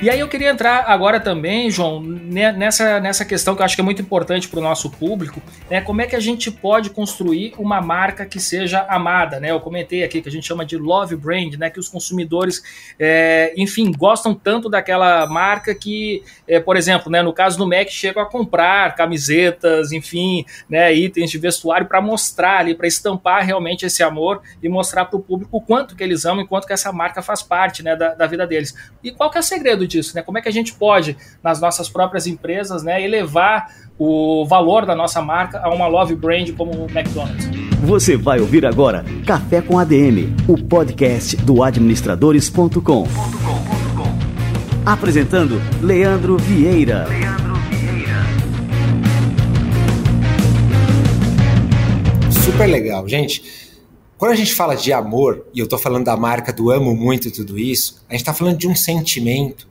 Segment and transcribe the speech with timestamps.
[0.00, 3.80] E aí eu queria entrar agora também, João, nessa, nessa questão que eu acho que
[3.80, 5.80] é muito importante para o nosso público, né?
[5.80, 9.50] Como é que a gente pode construir uma marca que seja amada, né?
[9.50, 11.68] Eu comentei aqui que a gente chama de love brand, né?
[11.68, 12.62] Que os consumidores,
[12.96, 17.20] é, enfim, gostam tanto daquela marca que, é, por exemplo, né?
[17.20, 20.94] No caso do Mac, chegam a comprar camisetas, enfim, né?
[20.94, 25.20] Itens de vestuário para mostrar ali, para estampar realmente esse amor e mostrar para o
[25.20, 27.96] público o quanto que eles amam e quanto que essa marca faz parte, né?
[27.96, 28.76] Da, da vida deles.
[29.02, 30.22] E qual que é o segredo disso, né?
[30.22, 34.94] Como é que a gente pode, nas nossas próprias empresas, né, elevar o valor da
[34.94, 37.48] nossa marca a uma love brand como o McDonald's?
[37.82, 43.06] Você vai ouvir agora Café com ADM, o podcast do administradores.com.
[44.84, 47.06] Apresentando Leandro Vieira.
[47.08, 48.16] Leandro Vieira.
[52.30, 53.58] Super legal, gente.
[54.18, 57.30] Quando a gente fala de amor, e eu estou falando da marca do amo muito
[57.30, 59.68] tudo isso, a gente está falando de um sentimento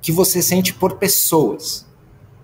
[0.00, 1.86] que você sente por pessoas,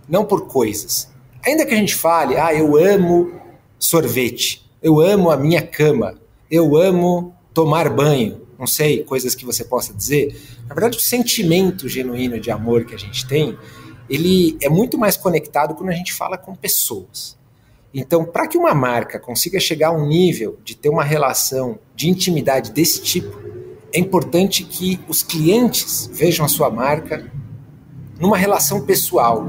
[0.09, 1.11] não por coisas.
[1.45, 3.33] Ainda que a gente fale, ah, eu amo
[3.79, 6.19] sorvete, eu amo a minha cama,
[6.51, 10.41] eu amo tomar banho, não sei, coisas que você possa dizer.
[10.67, 13.57] Na verdade, o sentimento genuíno de amor que a gente tem,
[14.09, 17.37] ele é muito mais conectado quando a gente fala com pessoas.
[17.93, 22.09] Então, para que uma marca consiga chegar a um nível de ter uma relação de
[22.09, 23.41] intimidade desse tipo,
[23.93, 27.31] é importante que os clientes vejam a sua marca
[28.19, 29.47] numa relação pessoal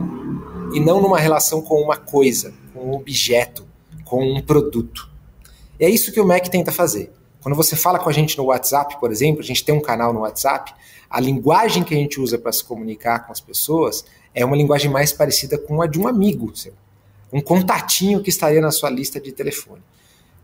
[0.73, 3.65] e não numa relação com uma coisa, com um objeto,
[4.03, 5.09] com um produto.
[5.79, 7.11] É isso que o Mac tenta fazer.
[7.41, 10.11] Quando você fala com a gente no WhatsApp, por exemplo, a gente tem um canal
[10.11, 10.73] no WhatsApp,
[11.09, 14.89] a linguagem que a gente usa para se comunicar com as pessoas é uma linguagem
[14.89, 16.73] mais parecida com a de um amigo seu
[17.35, 19.81] um contatinho que estaria na sua lista de telefone.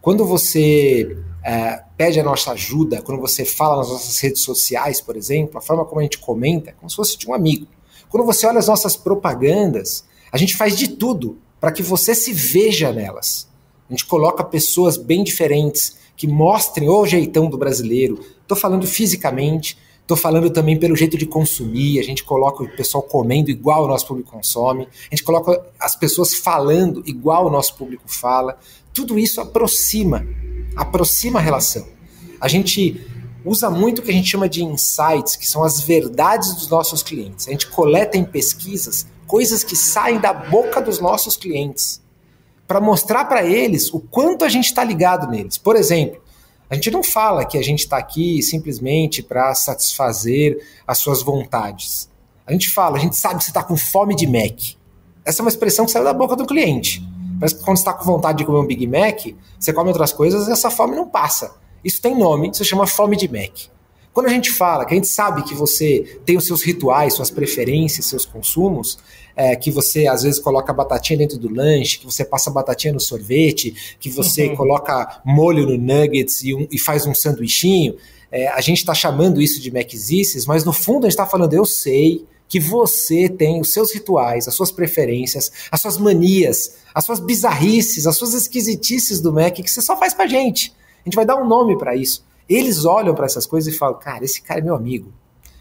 [0.02, 5.16] Quando você é, pede a nossa ajuda, quando você fala nas nossas redes sociais, por
[5.16, 7.66] exemplo, a forma como a gente comenta é como se fosse de um amigo.
[8.12, 12.34] Quando você olha as nossas propagandas, a gente faz de tudo para que você se
[12.34, 13.48] veja nelas.
[13.90, 18.20] A gente coloca pessoas bem diferentes que mostrem o jeitão do brasileiro.
[18.44, 23.02] Estou falando fisicamente, Estou falando também pelo jeito de consumir, a gente coloca o pessoal
[23.02, 27.78] comendo igual o nosso público consome, a gente coloca as pessoas falando igual o nosso
[27.78, 28.60] público fala.
[28.94, 30.28] Tudo isso aproxima,
[30.76, 31.88] aproxima a relação.
[32.42, 33.00] A gente
[33.44, 37.02] usa muito o que a gente chama de insights, que são as verdades dos nossos
[37.02, 37.48] clientes.
[37.48, 42.02] A gente coleta em pesquisas coisas que saem da boca dos nossos clientes
[42.68, 45.58] para mostrar para eles o quanto a gente está ligado neles.
[45.58, 46.22] Por exemplo,
[46.70, 52.10] a gente não fala que a gente está aqui simplesmente para satisfazer as suas vontades.
[52.46, 54.76] A gente fala, a gente sabe que você está com fome de Mac.
[55.24, 57.02] Essa é uma expressão que saiu da boca do cliente.
[57.40, 60.12] Parece que quando você está com vontade de comer um Big Mac, você come outras
[60.12, 61.56] coisas e essa fome não passa.
[61.84, 63.72] Isso tem nome, isso se chama fome de Mac.
[64.14, 67.32] Quando a gente fala que a gente sabe que você tem os seus rituais, suas
[67.32, 69.00] preferências, seus consumos,
[69.36, 73.00] é, que você às vezes coloca batatinha dentro do lanche, que você passa batatinha no
[73.00, 74.56] sorvete, que você uhum.
[74.56, 77.96] coloca molho no nuggets e, um, e faz um sanduichinho,
[78.32, 81.54] é, a gente está chamando isso de Maczices, mas no fundo a gente está falando,
[81.54, 87.06] eu sei que você tem os seus rituais, as suas preferências, as suas manias, as
[87.06, 90.74] suas bizarrices, as suas esquisitices do Mac que você só faz pra gente.
[91.02, 92.26] A gente vai dar um nome para isso.
[92.48, 95.12] Eles olham para essas coisas e falam: cara, esse cara é meu amigo.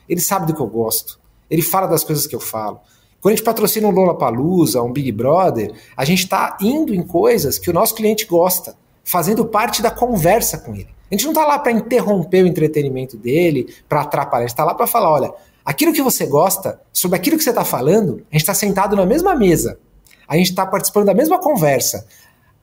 [0.08, 1.18] Ele sabe do que eu gosto.
[1.50, 2.80] Ele fala das coisas que eu falo.
[3.20, 7.58] Quando a gente patrocina um Lollapalooza, um Big Brother, a gente está indo em coisas
[7.58, 8.74] que o nosso cliente gosta,
[9.04, 10.88] fazendo parte da conversa com ele.
[11.10, 14.44] A gente não está lá para interromper o entretenimento dele, para atrapalhar.
[14.44, 15.32] A gente está lá para falar: olha,
[15.64, 19.04] aquilo que você gosta, sobre aquilo que você está falando, a gente está sentado na
[19.04, 19.78] mesma mesa.
[20.26, 22.06] A gente está participando da mesma conversa.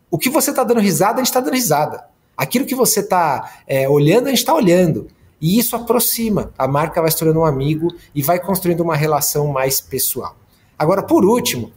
[0.10, 2.06] O que você está dando risada, a gente está dando risada.
[2.38, 5.08] Aquilo que você está é, olhando, a gente está olhando.
[5.42, 6.54] E isso aproxima.
[6.58, 10.36] A marca vai se tornando um amigo e vai construindo uma relação mais pessoal.
[10.78, 11.72] Agora, por último,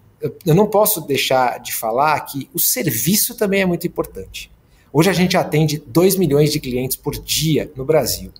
[0.44, 4.50] eu não posso deixar de falar que o serviço também é muito importante.
[4.92, 8.32] Hoje a gente atende 2 milhões de clientes por dia no Brasil.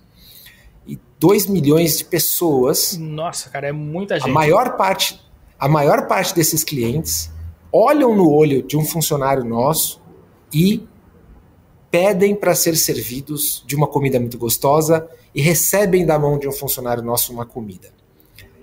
[0.85, 2.97] E 2 milhões de pessoas.
[2.97, 4.29] Nossa, cara, é muita gente.
[4.29, 5.19] A maior parte,
[5.57, 7.31] a maior parte desses clientes
[7.71, 10.01] olham no olho de um funcionário nosso
[10.53, 10.85] e
[11.91, 16.51] pedem para ser servidos de uma comida muito gostosa e recebem da mão de um
[16.51, 17.89] funcionário nosso uma comida.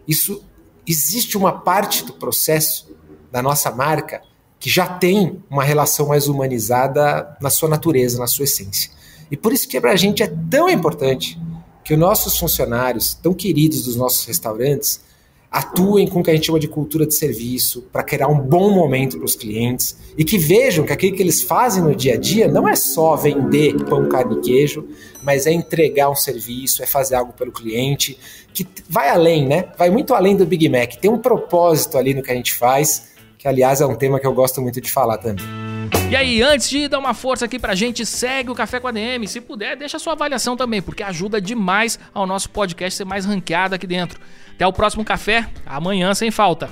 [0.06, 0.42] Isso
[0.86, 2.96] existe uma parte do processo
[3.30, 4.22] da nossa marca
[4.58, 8.90] que já tem uma relação mais humanizada na sua natureza, na sua essência.
[9.30, 11.38] E por isso que para a gente é tão importante
[11.84, 15.00] que os nossos funcionários, tão queridos dos nossos restaurantes,
[15.50, 18.70] atuem com o que a gente chama de cultura de serviço para criar um bom
[18.70, 22.16] momento para os clientes e que vejam que aquilo que eles fazem no dia a
[22.16, 24.86] dia não é só vender pão, carne e queijo,
[25.22, 28.18] mas é entregar um serviço, é fazer algo pelo cliente,
[28.52, 29.66] que vai além, né?
[29.78, 30.96] Vai muito além do Big Mac.
[30.96, 33.08] Tem um propósito ali no que a gente faz,
[33.38, 35.67] que aliás é um tema que eu gosto muito de falar também.
[36.10, 38.90] E aí, antes de dar uma força aqui pra gente, segue o Café com a
[38.90, 39.28] DM.
[39.28, 43.74] Se puder, deixa sua avaliação também, porque ajuda demais ao nosso podcast ser mais ranqueado
[43.74, 44.18] aqui dentro.
[44.54, 46.70] Até o próximo café, amanhã sem falta.